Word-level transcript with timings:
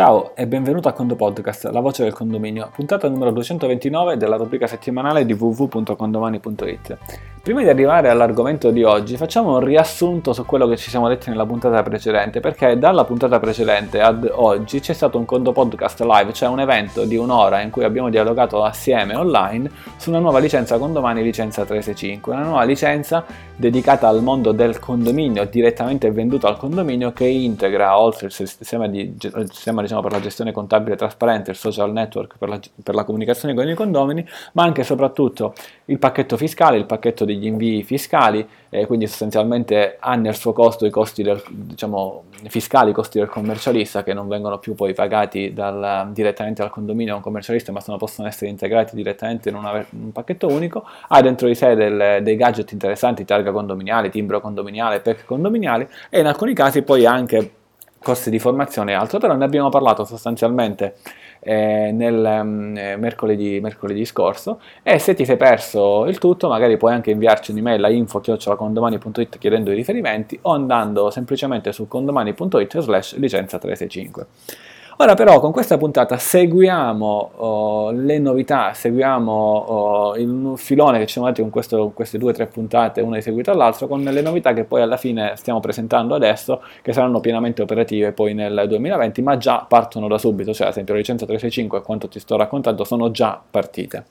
Ciao 0.00 0.34
e 0.34 0.46
benvenuto 0.46 0.88
a 0.88 0.94
Condo 0.94 1.14
Podcast, 1.14 1.64
la 1.64 1.80
voce 1.80 2.04
del 2.04 2.14
condominio, 2.14 2.70
puntata 2.74 3.06
numero 3.06 3.32
229 3.32 4.16
della 4.16 4.36
rubrica 4.36 4.66
settimanale 4.66 5.26
di 5.26 5.34
www.condomani.it. 5.34 6.96
Prima 7.42 7.62
di 7.62 7.70
arrivare 7.70 8.10
all'argomento 8.10 8.70
di 8.70 8.82
oggi, 8.82 9.16
facciamo 9.16 9.54
un 9.54 9.64
riassunto 9.64 10.34
su 10.34 10.44
quello 10.44 10.68
che 10.68 10.76
ci 10.76 10.90
siamo 10.90 11.08
detti 11.08 11.30
nella 11.30 11.46
puntata 11.46 11.82
precedente, 11.82 12.38
perché 12.38 12.78
dalla 12.78 13.04
puntata 13.04 13.40
precedente 13.40 13.98
ad 14.02 14.30
oggi 14.30 14.80
c'è 14.80 14.92
stato 14.92 15.16
un 15.16 15.24
Condo 15.24 15.50
Podcast 15.52 16.00
live, 16.02 16.34
cioè 16.34 16.50
un 16.50 16.60
evento 16.60 17.06
di 17.06 17.16
un'ora 17.16 17.62
in 17.62 17.70
cui 17.70 17.82
abbiamo 17.82 18.10
dialogato 18.10 18.62
assieme 18.62 19.16
online 19.16 19.70
su 19.96 20.10
una 20.10 20.18
nuova 20.18 20.38
licenza 20.38 20.76
Condomani, 20.76 21.22
licenza 21.22 21.64
365, 21.64 22.30
una 22.34 22.42
nuova 22.42 22.64
licenza 22.64 23.24
dedicata 23.56 24.06
al 24.06 24.22
mondo 24.22 24.52
del 24.52 24.78
condominio, 24.78 25.46
direttamente 25.46 26.10
venduta 26.10 26.46
al 26.46 26.58
condominio, 26.58 27.14
che 27.14 27.24
integra, 27.24 27.98
oltre 27.98 28.26
il 28.26 28.32
sistema, 28.32 28.86
di, 28.86 29.16
sistema 29.18 29.80
diciamo, 29.80 30.02
per 30.02 30.12
la 30.12 30.20
gestione 30.20 30.52
contabile 30.52 30.94
trasparente, 30.94 31.52
il 31.52 31.56
social 31.56 31.90
network 31.90 32.36
per 32.36 32.50
la, 32.50 32.60
per 32.82 32.94
la 32.94 33.04
comunicazione 33.04 33.54
con 33.54 33.66
i 33.66 33.74
condomini, 33.74 34.26
ma 34.52 34.62
anche 34.62 34.82
e 34.82 34.84
soprattutto 34.84 35.54
il 35.86 35.98
pacchetto 35.98 36.36
fiscale, 36.36 36.76
il 36.76 36.84
pacchetto 36.84 37.24
degli 37.32 37.46
invii 37.46 37.82
fiscali, 37.82 38.46
eh, 38.68 38.86
quindi 38.86 39.06
sostanzialmente 39.06 39.96
ha 39.98 40.14
nel 40.14 40.34
suo 40.34 40.52
costo 40.52 40.86
i 40.86 40.90
costi 40.90 41.22
del, 41.22 41.42
diciamo, 41.48 42.24
fiscali, 42.48 42.90
i 42.90 42.92
costi 42.92 43.18
del 43.18 43.28
commercialista 43.28 44.02
che 44.02 44.14
non 44.14 44.28
vengono 44.28 44.58
più 44.58 44.74
poi 44.74 44.94
pagati 44.94 45.52
dal, 45.52 46.10
direttamente 46.12 46.62
dal 46.62 46.70
condominio 46.70 47.14
o 47.14 47.16
un 47.16 47.22
commercialista, 47.22 47.72
ma 47.72 47.80
sono, 47.80 47.96
possono 47.96 48.28
essere 48.28 48.50
integrati 48.50 48.96
direttamente 48.96 49.48
in, 49.48 49.54
una, 49.54 49.78
in, 49.90 50.02
un 50.04 50.12
pacchetto 50.12 50.48
unico, 50.48 50.84
ha 51.08 51.20
dentro 51.22 51.46
di 51.46 51.54
sé 51.54 51.74
del, 51.74 52.22
dei 52.22 52.36
gadget 52.36 52.72
interessanti, 52.72 53.24
targa 53.24 53.52
condominiale, 53.52 54.08
timbro 54.08 54.40
condominiale, 54.40 55.00
PEC 55.00 55.24
condominiali 55.24 55.86
e 56.08 56.20
in 56.20 56.26
alcuni 56.26 56.54
casi 56.54 56.82
poi 56.82 57.06
anche 57.06 57.52
costi 58.02 58.30
di 58.30 58.38
formazione 58.38 58.92
e 58.92 58.94
altro, 58.94 59.18
però 59.18 59.34
ne 59.34 59.44
abbiamo 59.44 59.68
parlato 59.68 60.04
sostanzialmente 60.04 60.94
eh, 61.40 61.90
nel 61.92 62.14
um, 62.42 62.72
mercoledì, 62.98 63.60
mercoledì, 63.60 64.04
scorso 64.04 64.60
e 64.82 64.98
se 64.98 65.14
ti 65.14 65.24
sei 65.24 65.36
perso 65.36 66.06
il 66.06 66.18
tutto 66.18 66.48
magari 66.48 66.76
puoi 66.76 66.92
anche 66.92 67.10
inviarci 67.10 67.50
un'email 67.50 67.84
a 67.84 67.90
info.condomani.it 67.90 69.38
chiedendo 69.38 69.70
i 69.70 69.74
riferimenti 69.74 70.38
o 70.42 70.52
andando 70.52 71.10
semplicemente 71.10 71.72
su 71.72 71.88
condomani.it 71.88 72.78
slash 72.80 73.16
licenza 73.16 73.58
365. 73.58 74.26
Ora 75.00 75.14
però 75.14 75.40
con 75.40 75.50
questa 75.50 75.78
puntata 75.78 76.18
seguiamo 76.18 77.30
oh, 77.36 77.90
le 77.90 78.18
novità, 78.18 78.74
seguiamo 78.74 79.32
oh, 79.32 80.16
il 80.18 80.52
filone 80.56 80.98
che 80.98 81.06
ci 81.06 81.12
siamo 81.12 81.28
dati 81.28 81.40
con 81.40 81.48
questo, 81.48 81.90
queste 81.94 82.18
due 82.18 82.32
o 82.32 82.34
tre 82.34 82.46
puntate, 82.48 83.00
una 83.00 83.16
di 83.16 83.22
seguito 83.22 83.50
all'altro, 83.50 83.86
con 83.86 84.02
le 84.02 84.20
novità 84.20 84.52
che 84.52 84.64
poi 84.64 84.82
alla 84.82 84.98
fine 84.98 85.32
stiamo 85.36 85.58
presentando 85.58 86.14
adesso, 86.14 86.62
che 86.82 86.92
saranno 86.92 87.18
pienamente 87.20 87.62
operative 87.62 88.12
poi 88.12 88.34
nel 88.34 88.66
2020, 88.68 89.22
ma 89.22 89.38
già 89.38 89.64
partono 89.66 90.06
da 90.06 90.18
subito, 90.18 90.52
cioè 90.52 90.66
ad 90.66 90.72
esempio 90.72 90.92
la 90.92 91.00
licenza 91.00 91.24
365 91.24 91.78
e 91.78 91.82
quanto 91.82 92.06
ti 92.06 92.20
sto 92.20 92.36
raccontando 92.36 92.84
sono 92.84 93.10
già 93.10 93.40
partite. 93.50 94.04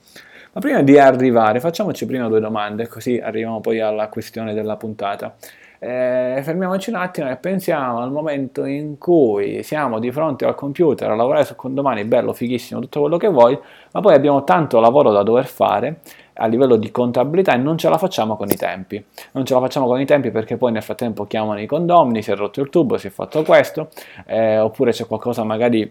Ma 0.53 0.59
prima 0.59 0.81
di 0.81 0.97
arrivare 0.97 1.59
facciamoci 1.59 2.07
prima 2.07 2.27
due 2.27 2.39
domande, 2.39 2.87
così 2.87 3.19
arriviamo 3.19 3.59
poi 3.59 3.79
alla 3.79 4.07
questione 4.07 4.55
della 4.55 4.75
puntata. 4.75 5.35
Eh, 5.81 6.41
fermiamoci 6.43 6.89
un 6.89 6.97
attimo 6.97 7.29
e 7.29 7.37
pensiamo 7.37 8.01
al 8.01 8.11
momento 8.11 8.65
in 8.65 8.97
cui 8.97 9.63
siamo 9.63 9.99
di 9.99 10.11
fronte 10.11 10.43
al 10.43 10.53
computer 10.53 11.09
a 11.09 11.15
lavorare 11.15 11.45
su 11.45 11.55
condomani, 11.55 12.03
bello, 12.03 12.33
fighissimo, 12.33 12.81
tutto 12.81 12.99
quello 12.99 13.15
che 13.15 13.29
vuoi, 13.29 13.57
ma 13.93 14.01
poi 14.01 14.13
abbiamo 14.13 14.43
tanto 14.43 14.81
lavoro 14.81 15.11
da 15.11 15.23
dover 15.23 15.45
fare 15.45 16.01
a 16.33 16.47
livello 16.47 16.75
di 16.75 16.91
contabilità 16.91 17.53
e 17.53 17.57
non 17.57 17.77
ce 17.77 17.87
la 17.87 17.97
facciamo 17.97 18.35
con 18.35 18.49
i 18.49 18.55
tempi. 18.55 19.01
Non 19.31 19.45
ce 19.45 19.53
la 19.53 19.61
facciamo 19.61 19.87
con 19.87 20.01
i 20.01 20.05
tempi 20.05 20.31
perché 20.31 20.57
poi 20.57 20.73
nel 20.73 20.83
frattempo 20.83 21.25
chiamano 21.25 21.61
i 21.61 21.65
condomini, 21.65 22.21
si 22.21 22.31
è 22.31 22.35
rotto 22.35 22.59
il 22.59 22.69
tubo, 22.69 22.97
si 22.97 23.07
è 23.07 23.09
fatto 23.09 23.43
questo, 23.43 23.89
eh, 24.25 24.59
oppure 24.59 24.91
c'è 24.91 25.07
qualcosa 25.07 25.45
magari 25.45 25.89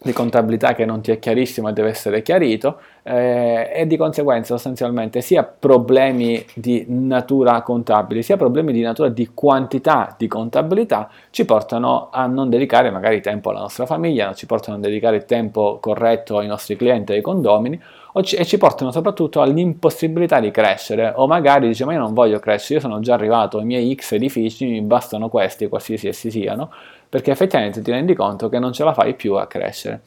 di 0.00 0.12
contabilità 0.12 0.74
che 0.74 0.84
non 0.84 1.00
ti 1.00 1.10
è 1.10 1.18
chiarissimo 1.18 1.68
e 1.68 1.72
deve 1.72 1.88
essere 1.88 2.22
chiarito 2.22 2.80
eh, 3.08 3.70
e 3.72 3.86
di 3.86 3.96
conseguenza 3.96 4.54
sostanzialmente 4.54 5.22
sia 5.22 5.42
problemi 5.42 6.44
di 6.54 6.84
natura 6.88 7.62
contabile 7.62 8.20
sia 8.20 8.36
problemi 8.36 8.72
di 8.72 8.82
natura 8.82 9.08
di 9.08 9.30
quantità 9.32 10.14
di 10.18 10.26
contabilità 10.26 11.08
ci 11.30 11.46
portano 11.46 12.08
a 12.12 12.26
non 12.26 12.50
dedicare 12.50 12.90
magari 12.90 13.22
tempo 13.22 13.48
alla 13.50 13.60
nostra 13.60 13.86
famiglia, 13.86 14.34
ci 14.34 14.44
portano 14.44 14.76
a 14.76 14.80
dedicare 14.80 15.24
tempo 15.24 15.78
corretto 15.80 16.36
ai 16.36 16.46
nostri 16.46 16.76
clienti, 16.76 17.12
ai 17.12 17.22
condomini 17.22 17.80
e 18.14 18.44
ci 18.44 18.58
portano 18.58 18.90
soprattutto 18.90 19.40
all'impossibilità 19.40 20.40
di 20.40 20.50
crescere 20.50 21.12
o 21.14 21.26
magari 21.26 21.68
dice 21.68 21.84
ma 21.84 21.92
io 21.92 22.00
non 22.00 22.12
voglio 22.12 22.38
crescere, 22.40 22.74
io 22.74 22.80
sono 22.80 23.00
già 23.00 23.14
arrivato 23.14 23.58
ai 23.58 23.64
miei 23.64 23.94
x 23.94 24.12
edifici, 24.12 24.66
mi 24.66 24.82
bastano 24.82 25.28
questi, 25.28 25.68
qualsiasi 25.68 26.08
essi 26.08 26.30
siano, 26.30 26.70
perché 27.08 27.30
effettivamente 27.30 27.80
ti 27.80 27.90
rendi 27.90 28.14
conto 28.14 28.48
che 28.48 28.58
non 28.58 28.72
ce 28.72 28.84
la 28.84 28.92
fai 28.92 29.14
più 29.14 29.34
a 29.34 29.46
crescere. 29.46 30.02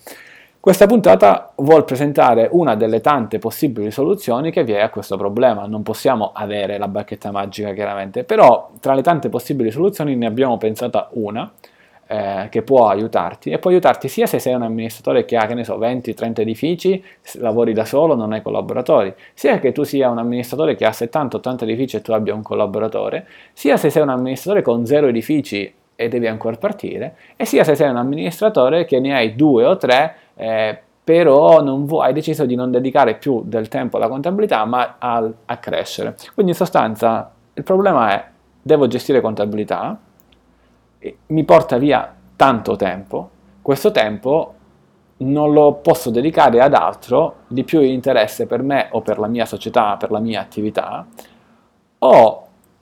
Questa 0.62 0.86
puntata 0.86 1.54
vuol 1.56 1.86
presentare 1.86 2.48
una 2.52 2.76
delle 2.76 3.02
tante 3.02 3.40
possibili 3.40 3.90
soluzioni 3.90 4.52
che 4.52 4.64
vi 4.64 4.74
è 4.74 4.82
a 4.82 4.92
questo 4.92 5.18
problema. 5.18 5.66
Non 5.66 5.82
possiamo 5.82 6.34
avere 6.36 6.78
la 6.78 6.88
bacchetta 6.88 7.32
magica 7.32 7.74
chiaramente, 7.74 8.24
però 8.24 8.70
tra 8.80 8.94
le 8.94 9.02
tante 9.02 9.30
possibili 9.30 9.72
soluzioni 9.72 10.16
ne 10.16 10.28
abbiamo 10.28 10.60
pensata 10.60 11.10
una 11.14 11.52
eh, 12.06 12.48
che 12.52 12.62
può 12.62 12.90
aiutarti 12.90 13.50
e 13.50 13.58
può 13.58 13.72
aiutarti 13.72 14.08
sia 14.08 14.28
se 14.28 14.38
sei 14.38 14.54
un 14.54 14.62
amministratore 14.62 15.26
che 15.26 15.36
ha, 15.36 15.48
che 15.48 15.56
ne 15.56 15.64
so, 15.64 15.80
20-30 15.80 16.42
edifici, 16.42 17.04
lavori 17.40 17.74
da 17.74 17.84
solo, 17.84 18.14
non 18.14 18.32
hai 18.32 18.44
collaboratori, 18.44 19.12
sia 19.34 19.58
che 19.58 19.72
tu 19.72 19.82
sia 19.82 20.12
un 20.12 20.20
amministratore 20.20 20.76
che 20.76 20.86
ha 20.86 20.92
70-80 20.92 21.64
edifici 21.64 21.96
e 21.96 22.02
tu 22.02 22.12
abbia 22.12 22.36
un 22.36 22.44
collaboratore, 22.44 23.26
sia 23.54 23.78
se 23.78 23.90
sei 23.90 24.04
un 24.04 24.10
amministratore 24.10 24.62
con 24.62 24.86
zero 24.86 25.08
edifici 25.08 25.74
e 25.96 26.08
devi 26.08 26.28
ancora 26.28 26.56
partire, 26.56 27.16
e 27.36 27.46
sia 27.46 27.64
se 27.64 27.74
sei 27.74 27.90
un 27.90 27.98
amministratore 27.98 28.86
che 28.86 29.00
ne 29.00 29.16
hai 29.16 29.36
due 29.36 29.66
o 29.66 29.78
tre, 29.78 30.21
eh, 30.36 30.82
però 31.04 31.64
vuoi, 31.64 32.08
hai 32.08 32.14
deciso 32.14 32.46
di 32.46 32.56
non 32.56 32.72
dedicare 32.72 33.16
più 33.16 33.42
del 33.44 33.68
tempo 33.68 33.98
alla 33.98 34.08
contabilità, 34.08 34.64
ma 34.66 34.96
al, 35.00 35.34
a 35.46 35.58
crescere. 35.58 36.16
Quindi 36.34 36.52
in 36.52 36.58
sostanza 36.58 37.32
il 37.54 37.64
problema 37.64 38.12
è, 38.12 38.26
devo 38.62 38.88
gestire 38.88 39.20
contabilità, 39.22 39.98
mi 41.28 41.44
porta 41.44 41.78
via 41.78 42.14
tanto 42.36 42.76
tempo, 42.76 43.30
questo 43.62 43.92
tempo 43.92 44.54
non 45.18 45.54
lo 45.54 45.74
posso 45.74 46.10
dedicare 46.10 46.62
ad 46.62 46.74
altro 46.74 47.36
di 47.48 47.64
più 47.64 47.82
interesse 47.82 48.48
per 48.48 48.64
me 48.64 48.88
o 48.92 49.02
per 49.02 49.20
la 49.20 49.28
mia 49.28 49.46
società, 49.46 49.98
per 49.98 50.12
la 50.12 50.20
mia 50.20 50.42
attività, 50.42 51.06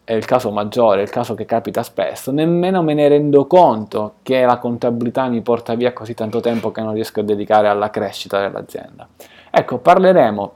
è 0.10 0.16
il 0.16 0.26
caso 0.26 0.50
maggiore, 0.50 1.04
il 1.04 1.12
caso 1.12 1.36
che 1.36 1.46
capita 1.46 1.84
spesso, 1.84 2.32
nemmeno 2.32 2.82
me 2.82 2.96
ne 2.96 3.08
rendo 3.08 3.46
conto 3.46 4.16
che 4.24 4.44
la 4.44 4.58
contabilità 4.58 5.28
mi 5.28 5.40
porta 5.42 5.76
via 5.76 5.94
così 5.94 6.16
tanto 6.16 6.40
tempo 6.40 6.72
che 6.72 6.82
non 6.82 6.96
riesco 6.96 7.20
a 7.20 7.24
dedicare 7.24 7.68
alla 7.68 7.92
crescita 7.92 8.40
dell'azienda. 8.40 9.08
Ecco, 9.52 9.78
parleremo 9.78 10.54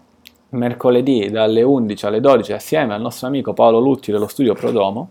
mercoledì 0.50 1.30
dalle 1.30 1.62
11 1.62 2.06
alle 2.08 2.20
12 2.20 2.52
assieme 2.52 2.96
al 2.96 3.02
nostro 3.02 3.28
amico 3.28 3.54
Paolo 3.54 3.78
Lutti 3.78 4.12
dello 4.12 4.26
studio 4.26 4.56
Prodomo 4.56 5.10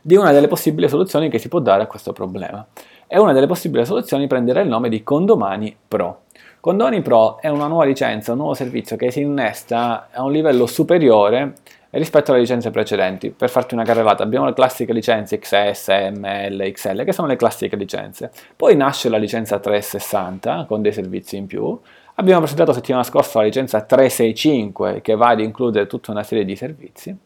di 0.00 0.14
una 0.14 0.30
delle 0.30 0.46
possibili 0.46 0.88
soluzioni 0.88 1.28
che 1.28 1.38
si 1.38 1.48
può 1.48 1.58
dare 1.58 1.82
a 1.82 1.86
questo 1.86 2.12
problema. 2.12 2.64
E 3.08 3.18
una 3.18 3.32
delle 3.32 3.48
possibili 3.48 3.84
soluzioni 3.84 4.28
prenderà 4.28 4.60
il 4.60 4.68
nome 4.68 4.88
di 4.88 5.02
Condomani 5.02 5.76
Pro. 5.88 6.20
Condomani 6.60 7.02
Pro 7.02 7.40
è 7.40 7.48
una 7.48 7.66
nuova 7.66 7.84
licenza, 7.84 8.30
un 8.30 8.38
nuovo 8.38 8.54
servizio 8.54 8.94
che 8.94 9.10
si 9.10 9.22
innesta 9.22 10.10
a 10.12 10.22
un 10.22 10.30
livello 10.30 10.66
superiore 10.66 11.54
rispetto 11.98 12.30
alle 12.30 12.40
licenze 12.40 12.70
precedenti. 12.70 13.30
Per 13.30 13.48
farti 13.48 13.74
una 13.74 13.84
carrellata, 13.84 14.22
abbiamo 14.22 14.46
le 14.46 14.54
classiche 14.54 14.92
licenze 14.92 15.38
XS, 15.38 15.88
ML, 16.16 16.72
XL, 16.72 17.04
che 17.04 17.12
sono 17.12 17.28
le 17.28 17.36
classiche 17.36 17.76
licenze. 17.76 18.30
Poi 18.56 18.76
nasce 18.76 19.08
la 19.08 19.16
licenza 19.16 19.58
360 19.58 20.64
con 20.66 20.82
dei 20.82 20.92
servizi 20.92 21.36
in 21.36 21.46
più. 21.46 21.78
Abbiamo 22.16 22.40
presentato 22.40 22.72
settimana 22.72 23.02
scorsa 23.02 23.40
la 23.40 23.46
licenza 23.46 23.80
365 23.80 25.00
che 25.00 25.16
va 25.16 25.28
ad 25.28 25.40
includere 25.40 25.86
tutta 25.86 26.10
una 26.10 26.22
serie 26.22 26.44
di 26.44 26.56
servizi. 26.56 27.16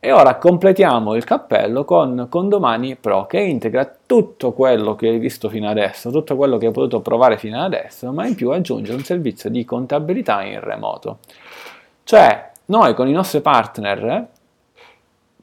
E 0.00 0.12
ora 0.12 0.36
completiamo 0.36 1.16
il 1.16 1.24
cappello 1.24 1.84
con 1.84 2.28
Condomani 2.28 2.94
Pro 2.94 3.26
che 3.26 3.40
integra 3.40 3.92
tutto 4.06 4.52
quello 4.52 4.94
che 4.94 5.08
hai 5.08 5.18
visto 5.18 5.48
fino 5.48 5.68
adesso, 5.68 6.10
tutto 6.10 6.36
quello 6.36 6.56
che 6.56 6.66
hai 6.66 6.72
potuto 6.72 7.00
provare 7.00 7.36
fino 7.36 7.60
adesso, 7.60 8.12
ma 8.12 8.24
in 8.26 8.36
più 8.36 8.50
aggiunge 8.50 8.92
un 8.92 9.02
servizio 9.02 9.50
di 9.50 9.64
contabilità 9.64 10.44
in 10.44 10.60
remoto. 10.60 11.18
Cioè, 12.04 12.47
noi 12.70 12.94
con 12.94 13.08
i 13.08 13.12
nostri 13.12 13.40
partner 13.40 14.28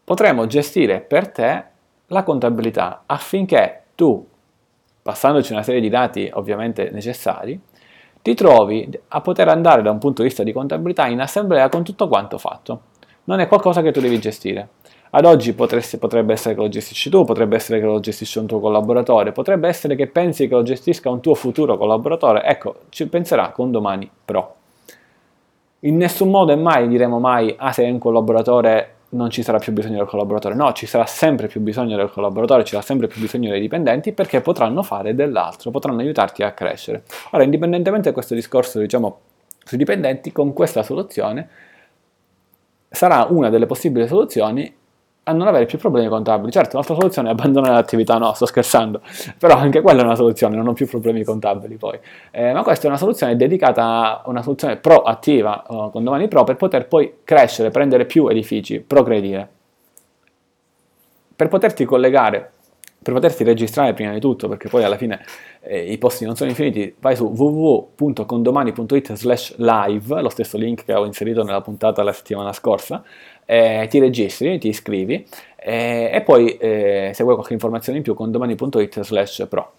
potremo 0.03 0.45
gestire 0.45 1.01
per 1.01 1.31
te 1.31 1.63
la 2.07 2.23
contabilità 2.23 3.03
affinché 3.07 3.85
tu, 3.95 4.23
passandoci 5.01 5.51
una 5.51 5.63
serie 5.63 5.81
di 5.81 5.89
dati 5.89 6.29
ovviamente 6.33 6.91
necessari, 6.91 7.59
ti 8.21 8.35
trovi 8.35 8.87
a 9.07 9.21
poter 9.21 9.47
andare 9.47 9.81
da 9.81 9.89
un 9.89 9.97
punto 9.97 10.21
di 10.21 10.27
vista 10.27 10.43
di 10.43 10.51
contabilità 10.51 11.07
in 11.07 11.19
assemblea 11.19 11.67
con 11.69 11.83
tutto 11.83 12.07
quanto 12.07 12.37
fatto. 12.37 12.81
Non 13.23 13.39
è 13.39 13.47
qualcosa 13.47 13.81
che 13.81 13.91
tu 13.91 14.01
devi 14.01 14.19
gestire. 14.19 14.69
Ad 15.11 15.25
oggi 15.25 15.53
potresti, 15.53 15.97
potrebbe 15.97 16.33
essere 16.33 16.53
che 16.53 16.61
lo 16.61 16.69
gestisci 16.69 17.09
tu, 17.09 17.23
potrebbe 17.23 17.55
essere 17.55 17.79
che 17.79 17.85
lo 17.85 17.99
gestisce 17.99 18.37
un 18.37 18.45
tuo 18.45 18.59
collaboratore, 18.59 19.31
potrebbe 19.31 19.67
essere 19.67 19.95
che 19.95 20.07
pensi 20.07 20.47
che 20.47 20.53
lo 20.53 20.61
gestisca 20.61 21.09
un 21.09 21.21
tuo 21.21 21.33
futuro 21.33 21.77
collaboratore. 21.77 22.43
Ecco, 22.43 22.81
ci 22.89 23.07
penserà 23.07 23.49
con 23.49 23.71
domani 23.71 24.07
pro. 24.25 24.57
In 25.85 25.97
nessun 25.97 26.29
modo 26.29 26.51
e 26.51 26.55
mai 26.55 26.87
diremo 26.87 27.19
mai, 27.19 27.53
ah 27.57 27.71
sei 27.71 27.91
un 27.91 27.99
collaboratore 27.99 28.93
non 29.09 29.29
ci 29.29 29.43
sarà 29.43 29.59
più 29.59 29.71
bisogno 29.71 29.97
del 29.97 30.07
collaboratore, 30.07 30.55
no, 30.55 30.73
ci 30.73 30.87
sarà 30.87 31.05
sempre 31.05 31.47
più 31.47 31.61
bisogno 31.61 31.95
del 31.95 32.09
collaboratore, 32.09 32.63
ci 32.63 32.71
sarà 32.71 32.81
sempre 32.81 33.07
più 33.07 33.21
bisogno 33.21 33.51
dei 33.51 33.61
dipendenti 33.61 34.11
perché 34.11 34.41
potranno 34.41 34.81
fare 34.81 35.13
dell'altro, 35.13 35.69
potranno 35.71 36.01
aiutarti 36.01 36.41
a 36.43 36.51
crescere. 36.51 37.03
Ora, 37.31 37.43
indipendentemente 37.43 38.09
da 38.09 38.13
questo 38.13 38.33
discorso, 38.33 38.79
diciamo, 38.79 39.19
sui 39.63 39.77
dipendenti, 39.77 40.31
con 40.31 40.53
questa 40.53 40.81
soluzione 40.81 41.49
sarà 42.89 43.27
una 43.29 43.49
delle 43.49 43.67
possibili 43.67 44.07
soluzioni 44.07 44.73
a 45.27 45.33
non 45.33 45.47
avere 45.47 45.65
più 45.65 45.77
problemi 45.77 46.07
contabili. 46.07 46.51
Certo, 46.51 46.75
l'altra 46.75 46.95
soluzione 46.95 47.29
è 47.29 47.31
abbandonare 47.31 47.73
l'attività, 47.73 48.17
no, 48.17 48.33
sto 48.33 48.45
scherzando, 48.45 49.01
però 49.37 49.55
anche 49.55 49.81
quella 49.81 50.01
è 50.01 50.05
una 50.05 50.15
soluzione, 50.15 50.55
non 50.55 50.67
ho 50.67 50.73
più 50.73 50.87
problemi 50.87 51.23
contabili 51.23 51.77
poi. 51.77 51.99
Eh, 52.31 52.53
ma 52.53 52.63
questa 52.63 52.85
è 52.85 52.89
una 52.89 52.97
soluzione 52.97 53.35
dedicata 53.35 54.23
a 54.23 54.29
una 54.29 54.41
soluzione 54.41 54.77
proattiva 54.77 55.63
uh, 55.67 55.91
con 55.91 56.03
domani 56.03 56.27
pro 56.27 56.43
per 56.43 56.55
poter 56.55 56.87
poi 56.87 57.17
crescere, 57.23 57.71
prendere 57.71 58.05
più 58.05 58.27
edifici, 58.27 58.79
progredire. 58.79 59.49
Per 61.35 61.47
poterti 61.47 61.85
collegare 61.85 62.51
per 63.01 63.13
poterti 63.13 63.43
registrare 63.43 63.93
prima 63.93 64.13
di 64.13 64.19
tutto, 64.19 64.47
perché 64.47 64.67
poi 64.67 64.83
alla 64.83 64.97
fine 64.97 65.23
eh, 65.61 65.91
i 65.91 65.97
posti 65.97 66.25
non 66.25 66.35
sono 66.35 66.49
infiniti, 66.49 66.95
vai 66.99 67.15
su 67.15 67.25
www.condomani.it 67.25 69.13
slash 69.13 69.55
live, 69.57 70.21
lo 70.21 70.29
stesso 70.29 70.57
link 70.57 70.85
che 70.85 70.93
ho 70.93 71.05
inserito 71.05 71.43
nella 71.43 71.61
puntata 71.61 72.01
la 72.01 72.13
settimana 72.13 72.51
scorsa, 72.51 73.03
eh, 73.45 73.85
ti 73.89 73.99
registri, 73.99 74.57
ti 74.57 74.69
iscrivi 74.69 75.25
eh, 75.55 76.09
e 76.11 76.21
poi 76.21 76.57
eh, 76.57 77.11
se 77.13 77.23
vuoi 77.23 77.35
qualche 77.35 77.53
informazione 77.53 77.99
in 77.99 78.03
più 78.03 78.15
condomani.it 78.15 79.01
slash 79.01 79.45
pro. 79.49 79.73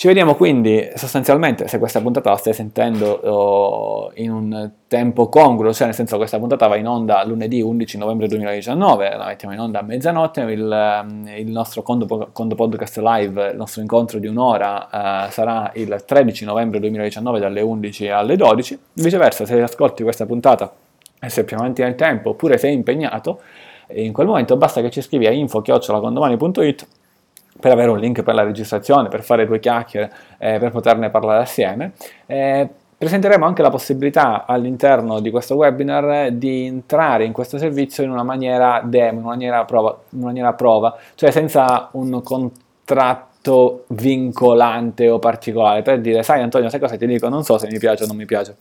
Ci 0.00 0.06
vediamo 0.06 0.34
quindi 0.34 0.88
sostanzialmente, 0.94 1.68
se 1.68 1.78
questa 1.78 2.00
puntata 2.00 2.30
la 2.30 2.36
stai 2.36 2.54
sentendo 2.54 3.20
oh, 3.22 4.10
in 4.14 4.32
un 4.32 4.70
tempo 4.88 5.28
congruo, 5.28 5.74
cioè 5.74 5.84
nel 5.88 5.94
senso 5.94 6.12
che 6.12 6.20
questa 6.20 6.38
puntata 6.38 6.68
va 6.68 6.76
in 6.76 6.86
onda 6.86 7.22
lunedì 7.26 7.60
11 7.60 7.98
novembre 7.98 8.26
2019, 8.26 9.14
la 9.14 9.26
mettiamo 9.26 9.52
in 9.52 9.60
onda 9.60 9.80
a 9.80 9.82
mezzanotte, 9.82 10.40
il, 10.40 10.72
ehm, 10.72 11.28
il 11.36 11.50
nostro 11.50 11.82
Condo, 11.82 12.30
Condo, 12.32 12.54
Podcast 12.54 12.96
Live, 12.96 13.50
il 13.50 13.56
nostro 13.58 13.82
incontro 13.82 14.18
di 14.18 14.26
un'ora 14.26 15.26
eh, 15.26 15.30
sarà 15.32 15.70
il 15.74 16.02
13 16.06 16.46
novembre 16.46 16.80
2019 16.80 17.38
dalle 17.38 17.60
11 17.60 18.08
alle 18.08 18.36
12, 18.36 18.78
viceversa 18.94 19.44
se 19.44 19.60
ascolti 19.60 20.02
questa 20.02 20.24
puntata 20.24 20.72
e 21.20 21.28
sei 21.28 21.44
più 21.44 21.58
avanti 21.58 21.82
nel 21.82 21.94
tempo 21.94 22.30
oppure 22.30 22.56
sei 22.56 22.72
impegnato, 22.72 23.42
in 23.88 24.14
quel 24.14 24.28
momento 24.28 24.56
basta 24.56 24.80
che 24.80 24.88
ci 24.88 25.02
scrivi 25.02 25.26
a 25.26 25.30
info-condomani.it 25.30 26.86
per 27.60 27.70
avere 27.72 27.90
un 27.90 27.98
link 27.98 28.22
per 28.22 28.34
la 28.34 28.42
registrazione, 28.42 29.08
per 29.08 29.22
fare 29.22 29.46
due 29.46 29.60
chiacchiere, 29.60 30.12
eh, 30.38 30.58
per 30.58 30.70
poterne 30.70 31.10
parlare 31.10 31.42
assieme. 31.42 31.92
Eh, 32.26 32.68
presenteremo 33.00 33.46
anche 33.46 33.62
la 33.62 33.70
possibilità 33.70 34.44
all'interno 34.44 35.20
di 35.20 35.30
questo 35.30 35.54
webinar 35.54 36.32
di 36.32 36.66
entrare 36.66 37.24
in 37.24 37.32
questo 37.32 37.56
servizio 37.56 38.02
in 38.02 38.10
una 38.10 38.22
maniera 38.22 38.82
demo, 38.84 39.18
in 39.20 39.24
una 39.24 39.34
maniera 39.34 39.64
prova, 39.64 39.98
una 40.10 40.24
maniera 40.26 40.52
prova 40.52 40.98
cioè 41.14 41.30
senza 41.30 41.88
un 41.92 42.22
contratto 42.22 43.84
vincolante 43.88 45.08
o 45.08 45.18
particolare, 45.18 45.80
per 45.80 46.00
dire, 46.00 46.22
sai 46.22 46.42
Antonio, 46.42 46.68
sai 46.68 46.80
cosa 46.80 46.98
ti 46.98 47.06
dico? 47.06 47.28
Non 47.30 47.42
so 47.42 47.56
se 47.56 47.68
mi 47.70 47.78
piace 47.78 48.04
o 48.04 48.06
non 48.06 48.16
mi 48.16 48.26
piace 48.26 48.56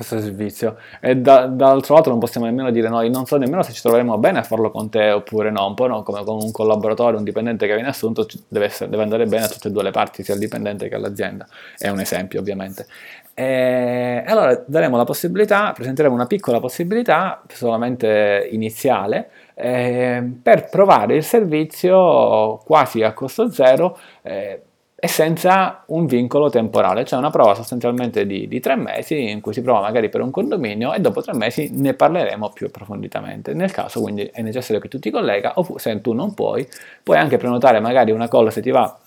questo 0.00 0.20
servizio. 0.20 0.76
E 0.98 1.16
da, 1.16 1.46
dall'altro 1.46 1.94
lato 1.94 2.08
non 2.08 2.18
possiamo 2.18 2.46
nemmeno 2.46 2.70
dire 2.70 2.88
noi 2.88 3.10
non 3.10 3.26
so 3.26 3.36
nemmeno 3.36 3.62
se 3.62 3.72
ci 3.72 3.82
troveremo 3.82 4.16
bene 4.16 4.38
a 4.38 4.42
farlo 4.42 4.70
con 4.70 4.88
te 4.88 5.10
oppure 5.10 5.50
no 5.50 5.66
un 5.66 5.74
po' 5.74 5.86
no 5.86 6.02
come 6.02 6.24
con 6.24 6.38
un 6.40 6.50
collaboratore 6.50 7.16
un 7.16 7.24
dipendente 7.24 7.66
che 7.66 7.74
viene 7.74 7.88
assunto 7.88 8.26
deve, 8.48 8.64
essere, 8.64 8.88
deve 8.88 9.02
andare 9.02 9.26
bene 9.26 9.44
a 9.44 9.48
tutte 9.48 9.68
e 9.68 9.70
due 9.70 9.82
le 9.82 9.90
parti 9.90 10.22
sia 10.22 10.34
il 10.34 10.40
dipendente 10.40 10.88
che 10.88 10.96
l'azienda. 10.96 11.46
È 11.76 11.88
un 11.88 12.00
esempio 12.00 12.40
ovviamente. 12.40 12.86
E 13.34 14.24
allora 14.26 14.62
daremo 14.66 14.96
la 14.96 15.04
possibilità 15.04 15.72
presenteremo 15.72 16.14
una 16.14 16.26
piccola 16.26 16.60
possibilità 16.60 17.42
solamente 17.48 18.48
iniziale 18.50 19.30
eh, 19.54 20.22
per 20.42 20.68
provare 20.68 21.16
il 21.16 21.22
servizio 21.22 22.56
quasi 22.64 23.02
a 23.02 23.12
costo 23.12 23.50
zero 23.50 23.98
eh, 24.22 24.62
e 25.02 25.08
senza 25.08 25.82
un 25.86 26.04
vincolo 26.04 26.50
temporale, 26.50 27.06
cioè 27.06 27.18
una 27.18 27.30
prova 27.30 27.54
sostanzialmente 27.54 28.26
di, 28.26 28.46
di, 28.46 28.60
tre 28.60 28.76
mesi 28.76 29.30
in 29.30 29.40
cui 29.40 29.54
si 29.54 29.62
prova 29.62 29.80
magari 29.80 30.10
per 30.10 30.20
un 30.20 30.30
condominio 30.30 30.92
e 30.92 31.00
dopo 31.00 31.22
tre 31.22 31.34
mesi 31.34 31.70
ne 31.72 31.94
parleremo 31.94 32.50
più 32.50 32.66
approfonditamente. 32.66 33.54
Nel 33.54 33.72
caso 33.72 34.02
quindi 34.02 34.24
è 34.30 34.42
necessario 34.42 34.78
che 34.78 34.88
tu 34.88 34.98
ti 34.98 35.10
collega, 35.10 35.52
oppure 35.56 35.78
se 35.78 35.98
tu 36.02 36.12
non 36.12 36.34
puoi, 36.34 36.68
puoi 37.02 37.16
anche 37.16 37.38
prenotare 37.38 37.80
magari 37.80 38.10
una 38.10 38.28
call 38.28 38.48
se 38.48 38.60
ti 38.60 38.70
va 38.70 38.98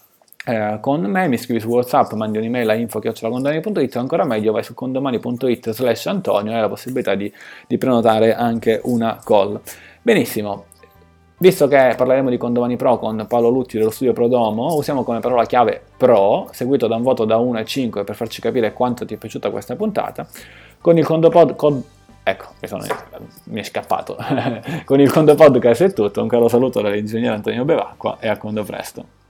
eh, 0.45 0.79
con 0.81 1.01
me, 1.01 1.27
mi 1.27 1.37
scrivi 1.37 1.59
su 1.59 1.67
WhatsApp, 1.67 2.11
mandi 2.13 2.39
un'email 2.39 2.69
a 2.69 2.73
info.condomani.it, 2.73 3.95
ancora 3.95 4.25
meglio 4.25 4.51
vai 4.51 4.63
su 4.63 4.73
condomani.it 4.73 5.69
slash 5.69 6.07
Antonio 6.07 6.51
e 6.51 6.55
hai 6.55 6.61
la 6.61 6.69
possibilità 6.69 7.13
di, 7.13 7.31
di 7.67 7.77
prenotare 7.77 8.33
anche 8.33 8.81
una 8.85 9.19
call. 9.23 9.61
Benissimo, 10.01 10.65
Visto 11.43 11.67
che 11.67 11.93
parleremo 11.97 12.29
di 12.29 12.37
Condomani 12.37 12.77
Pro 12.77 12.97
con 12.97 13.25
Paolo 13.27 13.49
Lutti 13.49 13.77
dello 13.77 13.89
studio 13.89 14.13
Prodomo, 14.13 14.75
usiamo 14.75 15.03
come 15.03 15.19
parola 15.19 15.45
chiave 15.45 15.81
Pro, 15.97 16.47
seguito 16.53 16.87
da 16.87 16.95
un 16.95 17.01
voto 17.01 17.25
da 17.25 17.35
1 17.35 17.59
a 17.59 17.65
5 17.65 18.05
per 18.05 18.15
farci 18.15 18.39
capire 18.39 18.71
quanto 18.71 19.05
ti 19.05 19.15
è 19.15 19.17
piaciuta 19.17 19.49
questa 19.49 19.75
puntata. 19.75 20.25
Con 20.79 20.97
il 20.97 21.03
Condopod... 21.03 21.57
Con, 21.57 21.83
ecco, 22.23 22.45
sono, 22.63 22.85
mi 23.47 23.59
è 23.59 23.63
scappato. 23.63 24.15
con 24.85 25.01
il 25.01 25.11
Condo 25.11 25.35
Podcast 25.35 25.83
è 25.83 25.91
tutto, 25.91 26.21
un 26.21 26.29
caro 26.29 26.47
saluto 26.47 26.79
dall'ingegnere 26.79 27.35
Antonio 27.35 27.65
Bevacqua 27.65 28.19
e 28.21 28.29
a 28.29 28.37
Condo 28.37 28.63
presto. 28.63 29.22